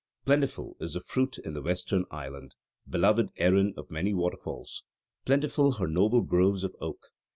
[0.25, 2.55] "Plentiful is the fruit in the Western Island
[2.89, 4.81] beloved Erin of many waterfalls:
[5.25, 7.09] plentiful her noble groves of oak.